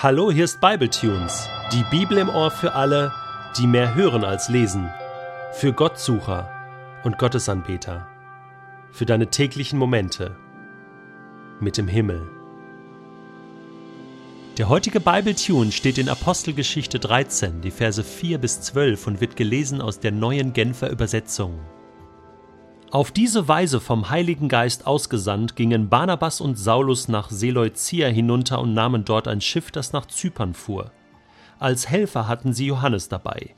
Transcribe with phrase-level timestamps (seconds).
[0.00, 3.12] Hallo, hier ist Bibletunes, die Bibel im Ohr für alle,
[3.58, 4.88] die mehr hören als lesen,
[5.54, 6.48] für Gottsucher
[7.02, 8.06] und Gottesanbeter,
[8.92, 10.36] für deine täglichen Momente
[11.58, 12.30] mit dem Himmel.
[14.56, 19.80] Der heutige Bibletune steht in Apostelgeschichte 13, die Verse 4 bis 12 und wird gelesen
[19.80, 21.58] aus der neuen Genfer Übersetzung.
[22.90, 28.72] Auf diese Weise vom Heiligen Geist ausgesandt gingen Barnabas und Saulus nach Seleucia hinunter und
[28.72, 30.90] nahmen dort ein Schiff, das nach Zypern fuhr.
[31.58, 33.54] Als Helfer hatten sie Johannes dabei.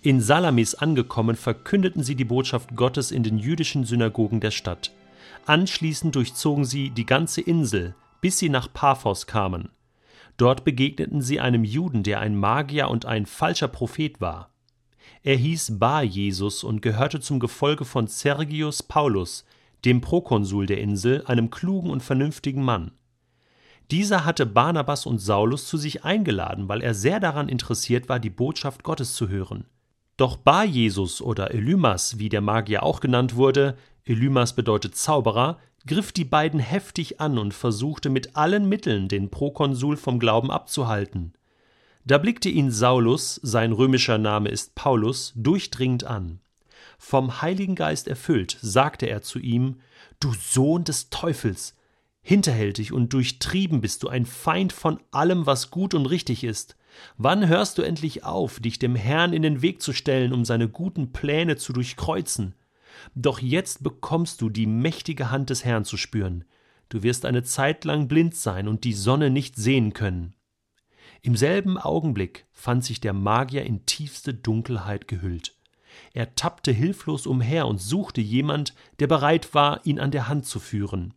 [0.00, 4.92] In Salamis angekommen, verkündeten sie die Botschaft Gottes in den jüdischen Synagogen der Stadt.
[5.44, 9.68] Anschließend durchzogen sie die ganze Insel, bis sie nach Paphos kamen.
[10.38, 14.48] Dort begegneten sie einem Juden, der ein Magier und ein falscher Prophet war.
[15.22, 19.44] Er hieß Bar Jesus und gehörte zum Gefolge von Sergius Paulus,
[19.84, 22.92] dem Prokonsul der Insel, einem klugen und vernünftigen Mann.
[23.90, 28.30] Dieser hatte Barnabas und Saulus zu sich eingeladen, weil er sehr daran interessiert war, die
[28.30, 29.64] Botschaft Gottes zu hören.
[30.16, 36.12] Doch Bar Jesus oder Elymas, wie der Magier auch genannt wurde, Elymas bedeutet Zauberer, griff
[36.12, 41.32] die beiden heftig an und versuchte mit allen Mitteln, den Prokonsul vom Glauben abzuhalten.
[42.04, 46.40] Da blickte ihn Saulus, sein römischer Name ist Paulus, durchdringend an.
[46.98, 49.80] Vom Heiligen Geist erfüllt, sagte er zu ihm
[50.18, 51.74] Du Sohn des Teufels,
[52.22, 56.76] hinterhältig und durchtrieben bist du ein Feind von allem, was gut und richtig ist.
[57.16, 60.68] Wann hörst du endlich auf, dich dem Herrn in den Weg zu stellen, um seine
[60.68, 62.54] guten Pläne zu durchkreuzen?
[63.14, 66.44] Doch jetzt bekommst du die mächtige Hand des Herrn zu spüren.
[66.88, 70.34] Du wirst eine Zeit lang blind sein und die Sonne nicht sehen können.
[71.22, 75.54] Im selben Augenblick fand sich der Magier in tiefste Dunkelheit gehüllt.
[76.12, 80.60] Er tappte hilflos umher und suchte jemand, der bereit war, ihn an der Hand zu
[80.60, 81.14] führen.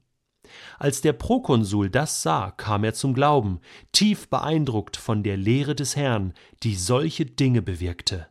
[0.77, 3.59] Als der Prokonsul das sah, kam er zum Glauben,
[3.91, 8.27] tief beeindruckt von der Lehre des Herrn, die solche Dinge bewirkte.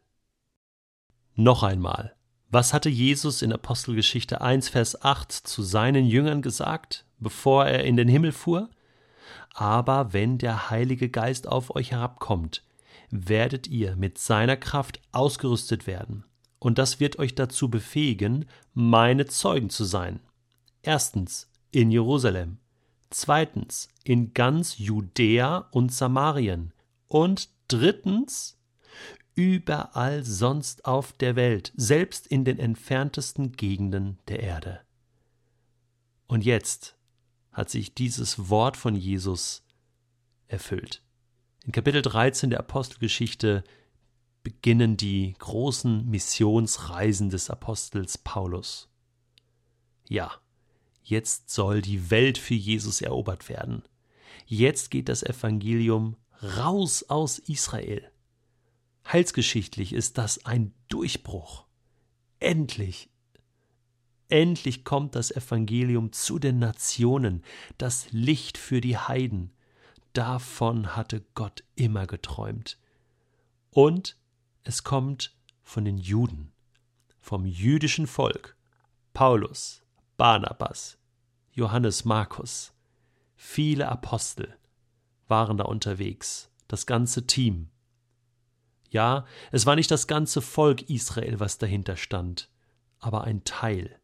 [1.35, 2.15] Noch einmal,
[2.51, 7.97] was hatte Jesus in Apostelgeschichte 1, Vers 8 zu seinen Jüngern gesagt, bevor er in
[7.97, 8.69] den Himmel fuhr?
[9.55, 12.63] Aber wenn der Heilige Geist auf euch herabkommt,
[13.11, 16.25] werdet ihr mit seiner Kraft ausgerüstet werden.
[16.59, 20.21] Und das wird euch dazu befähigen, meine Zeugen zu sein.
[20.83, 22.59] Erstens in Jerusalem,
[23.11, 26.73] zweitens in ganz Judäa und Samarien
[27.09, 28.59] und drittens
[29.35, 34.81] überall sonst auf der Welt, selbst in den entferntesten Gegenden der Erde.
[36.27, 36.97] Und jetzt
[37.53, 39.63] hat sich dieses Wort von Jesus
[40.49, 41.03] erfüllt.
[41.65, 43.63] In Kapitel 13 der Apostelgeschichte
[44.43, 48.89] beginnen die großen Missionsreisen des Apostels Paulus.
[50.09, 50.33] Ja,
[51.03, 53.83] jetzt soll die Welt für Jesus erobert werden.
[54.47, 58.11] Jetzt geht das Evangelium raus aus Israel.
[59.11, 61.67] Heilsgeschichtlich ist das ein Durchbruch.
[62.41, 63.12] Endlich
[64.33, 67.45] Endlich kommt das Evangelium zu den Nationen,
[67.77, 69.53] das Licht für die Heiden.
[70.15, 72.79] Davon hatte Gott immer geträumt.
[73.69, 74.17] Und
[74.65, 76.51] es kommt von den Juden,
[77.21, 78.57] vom jüdischen Volk.
[79.13, 79.83] Paulus,
[80.17, 80.97] Barnabas,
[81.51, 82.73] Johannes Markus,
[83.35, 84.57] viele Apostel
[85.29, 87.69] waren da unterwegs, das ganze Team.
[88.89, 92.49] Ja, es war nicht das ganze Volk Israel, was dahinter stand,
[92.99, 93.99] aber ein Teil.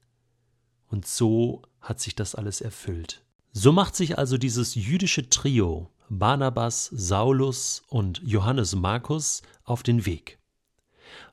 [0.88, 3.22] Und so hat sich das alles erfüllt.
[3.53, 10.38] So macht sich also dieses jüdische Trio Barnabas, Saulus und Johannes Markus auf den Weg.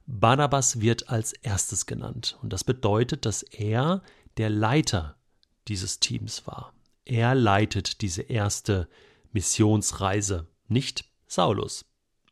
[0.05, 4.03] Barnabas wird als erstes genannt und das bedeutet, dass er
[4.37, 5.15] der Leiter
[5.67, 6.73] dieses Teams war.
[7.05, 8.89] Er leitet diese erste
[9.31, 11.85] Missionsreise, nicht Saulus.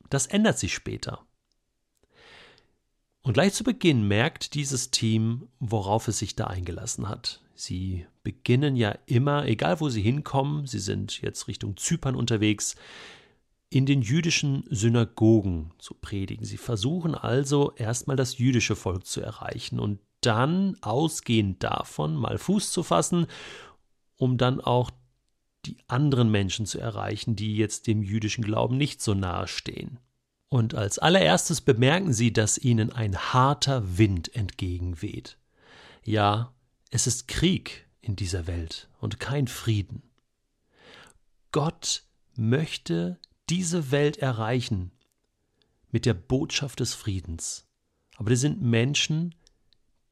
[0.10, 1.26] Das ändert sich später.
[3.24, 7.42] Und gleich zu Beginn merkt dieses Team, worauf es sich da eingelassen hat.
[7.56, 12.76] Sie beginnen ja immer, egal wo sie hinkommen, sie sind jetzt Richtung Zypern unterwegs,
[13.70, 16.46] in den jüdischen Synagogen zu predigen.
[16.46, 22.72] Sie versuchen also erstmal das jüdische Volk zu erreichen und dann ausgehend davon mal Fuß
[22.72, 23.28] zu fassen,
[24.18, 24.92] um dann auch
[25.66, 29.98] die anderen Menschen zu erreichen, die jetzt dem jüdischen Glauben nicht so nahe stehen.
[30.54, 35.40] Und als allererstes bemerken sie, dass ihnen ein harter Wind entgegenweht.
[36.04, 36.54] Ja,
[36.92, 40.04] es ist Krieg in dieser Welt und kein Frieden.
[41.52, 42.04] Gott
[42.36, 43.18] möchte
[43.50, 44.92] diese Welt erreichen
[45.90, 47.66] mit der Botschaft des Friedens.
[48.18, 49.34] Aber die sind Menschen,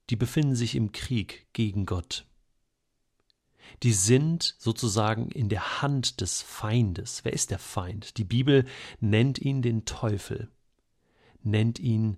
[0.10, 2.26] die befinden sich im Krieg gegen Gott.
[3.84, 7.24] Die sind sozusagen in der Hand des Feindes.
[7.24, 8.18] Wer ist der Feind?
[8.18, 8.66] Die Bibel
[9.00, 10.50] nennt ihn den Teufel,
[11.44, 12.18] nennt ihn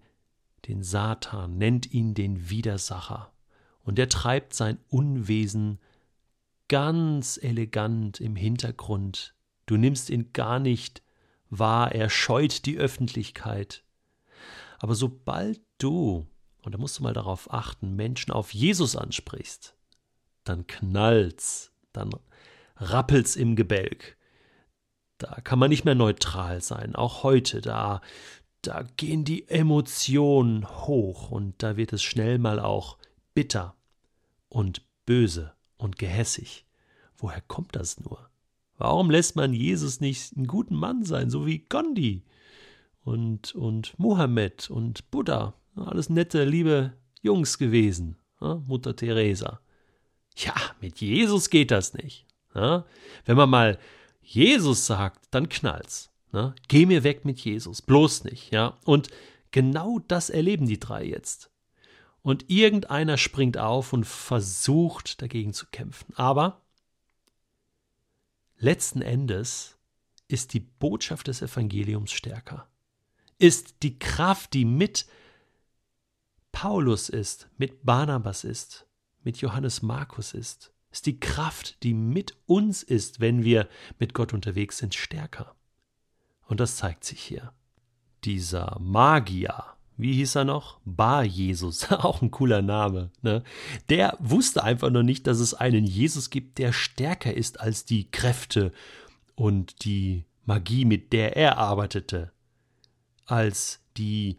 [0.68, 3.32] den Satan, nennt ihn den Widersacher.
[3.84, 5.80] Und er treibt sein Unwesen
[6.70, 9.36] ganz elegant im Hintergrund.
[9.66, 11.04] Du nimmst ihn gar nicht
[11.50, 13.84] wahr, er scheut die Öffentlichkeit.
[14.80, 16.26] Aber sobald du,
[16.62, 19.76] und da musst du mal darauf achten, Menschen auf Jesus ansprichst,
[20.44, 22.12] dann knallt's, dann
[22.78, 24.18] rappelt's im Gebälk.
[25.18, 28.01] Da kann man nicht mehr neutral sein, auch heute, da,
[28.62, 32.98] da gehen die Emotionen hoch und da wird es schnell mal auch
[33.34, 33.75] bitter
[34.50, 36.66] und böse und gehässig.
[37.18, 38.30] Woher kommt das nur?
[38.78, 42.24] Warum lässt man Jesus nicht einen guten Mann sein, so wie Gandhi
[43.04, 45.54] und, und Mohammed und Buddha?
[45.75, 49.60] Alles nette, liebe Jungs gewesen, Mutter Teresa.
[50.35, 52.25] Ja, mit Jesus geht das nicht.
[52.56, 52.85] Ja?
[53.25, 53.80] Wenn man mal
[54.21, 56.09] Jesus sagt, dann knallt's.
[56.31, 56.56] Ne?
[56.68, 58.51] Geh mir weg mit Jesus, bloß nicht.
[58.51, 58.77] Ja?
[58.85, 59.09] Und
[59.51, 61.50] genau das erleben die drei jetzt.
[62.21, 66.13] Und irgendeiner springt auf und versucht dagegen zu kämpfen.
[66.15, 66.62] Aber
[68.57, 69.77] letzten Endes
[70.30, 72.68] ist die Botschaft des Evangeliums stärker.
[73.39, 75.06] Ist die Kraft, die mit
[76.53, 78.88] Paulus ist, mit Barnabas ist,
[79.24, 83.68] mit Johannes Markus ist, ist die Kraft, die mit uns ist, wenn wir
[84.00, 85.56] mit Gott unterwegs sind, stärker.
[86.46, 87.54] Und das zeigt sich hier.
[88.24, 89.64] Dieser Magier,
[89.98, 90.80] wie hieß er noch?
[90.86, 93.12] Bar Jesus, auch ein cooler Name.
[93.22, 93.44] Ne?
[93.90, 98.10] Der wusste einfach noch nicht, dass es einen Jesus gibt, der stärker ist als die
[98.10, 98.72] Kräfte
[99.36, 102.31] und die Magie, mit der er arbeitete,
[103.26, 104.38] als die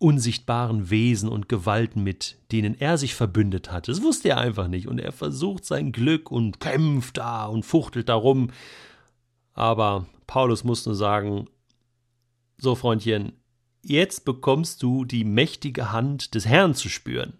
[0.00, 3.86] unsichtbaren Wesen und Gewalten, mit denen er sich verbündet hat.
[3.86, 4.88] Das wusste er einfach nicht.
[4.88, 8.50] Und er versucht sein Glück und kämpft da und fuchtelt darum.
[9.52, 11.48] Aber Paulus muss nur sagen:
[12.58, 13.34] So, Freundchen,
[13.82, 17.34] jetzt bekommst du die mächtige Hand des Herrn zu spüren.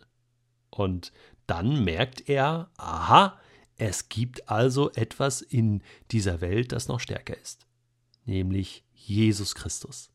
[0.69, 1.13] Und
[1.47, 3.39] dann merkt er: Aha,
[3.77, 7.67] es gibt also etwas in dieser Welt, das noch stärker ist.
[8.27, 10.11] Nämlich Jesus Christus.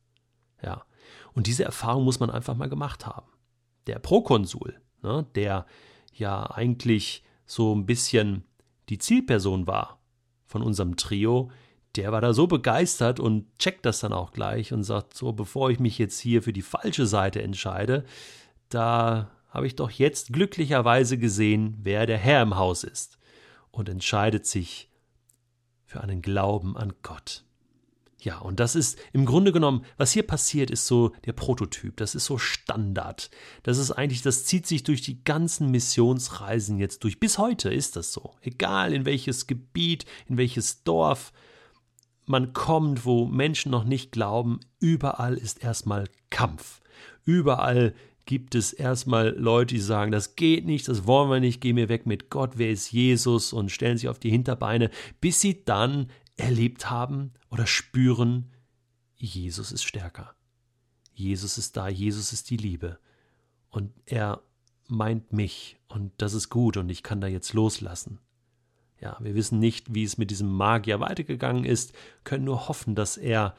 [0.61, 0.85] Ja.
[1.35, 3.27] Und diese Erfahrung muss man einfach mal gemacht haben.
[3.87, 5.67] Der Prokonsul, ne, der
[6.13, 8.43] ja eigentlich so ein bisschen
[8.89, 9.99] die Zielperson war
[10.45, 11.51] von unserem Trio,
[11.95, 15.69] der war da so begeistert und checkt das dann auch gleich und sagt, so bevor
[15.69, 18.05] ich mich jetzt hier für die falsche Seite entscheide,
[18.69, 23.17] da habe ich doch jetzt glücklicherweise gesehen, wer der Herr im Haus ist
[23.71, 24.89] und entscheidet sich
[25.85, 27.45] für einen Glauben an Gott.
[28.25, 32.15] Ja, und das ist im Grunde genommen, was hier passiert, ist so der Prototyp, das
[32.15, 33.29] ist so Standard.
[33.61, 37.19] Das ist eigentlich, das zieht sich durch die ganzen Missionsreisen jetzt durch.
[37.19, 38.33] Bis heute ist das so.
[38.41, 41.33] Egal in welches Gebiet, in welches Dorf
[42.25, 46.81] man kommt, wo Menschen noch nicht glauben, überall ist erstmal Kampf.
[47.25, 47.93] Überall
[48.25, 51.89] gibt es erstmal Leute, die sagen, das geht nicht, das wollen wir nicht, geh mir
[51.89, 54.89] weg mit Gott, wer ist Jesus und stellen sich auf die Hinterbeine,
[55.21, 58.51] bis sie dann erlebt haben oder spüren,
[59.15, 60.35] Jesus ist stärker.
[61.13, 62.99] Jesus ist da, Jesus ist die Liebe.
[63.69, 64.41] Und er
[64.87, 68.19] meint mich und das ist gut und ich kann da jetzt loslassen.
[68.99, 71.93] Ja, wir wissen nicht, wie es mit diesem Magier weitergegangen ist,
[72.23, 73.55] können nur hoffen, dass er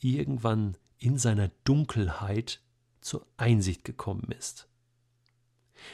[0.00, 2.60] irgendwann in seiner Dunkelheit
[3.00, 4.68] zur Einsicht gekommen ist.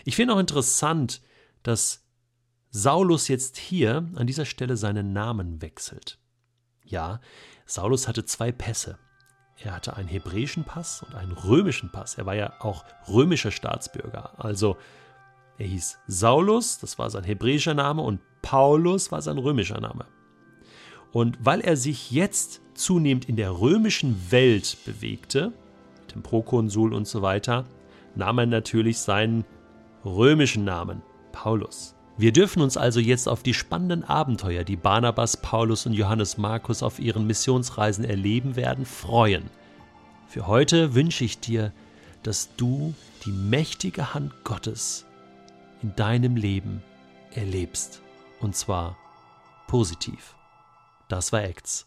[0.04, 1.20] Ich finde auch interessant,
[1.62, 2.04] dass
[2.70, 6.18] Saulus jetzt hier an dieser Stelle seinen Namen wechselt.
[6.84, 7.20] Ja,
[7.66, 8.98] Saulus hatte zwei Pässe.
[9.56, 12.18] Er hatte einen hebräischen Pass und einen römischen Pass.
[12.18, 14.32] Er war ja auch römischer Staatsbürger.
[14.36, 14.76] Also
[15.58, 20.06] er hieß Saulus, das war sein hebräischer Name, und Paulus war sein römischer Name.
[21.12, 25.52] Und weil er sich jetzt zunehmend in der römischen Welt bewegte,
[26.00, 27.64] mit dem Prokonsul und so weiter,
[28.16, 29.44] nahm er natürlich seinen
[30.04, 31.94] römischen Namen, Paulus.
[32.16, 36.82] Wir dürfen uns also jetzt auf die spannenden Abenteuer, die Barnabas, Paulus und Johannes Markus
[36.84, 39.50] auf ihren Missionsreisen erleben werden, freuen.
[40.28, 41.72] Für heute wünsche ich dir,
[42.22, 42.94] dass du
[43.24, 45.06] die mächtige Hand Gottes
[45.82, 46.82] in deinem Leben
[47.32, 48.00] erlebst.
[48.40, 48.96] Und zwar
[49.66, 50.36] positiv.
[51.08, 51.86] Das war Acts.